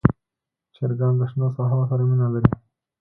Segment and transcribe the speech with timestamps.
[0.75, 2.51] چرګان د شنو ساحو سره مینه لري.